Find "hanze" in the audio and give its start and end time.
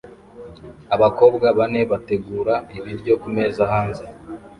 3.71-4.05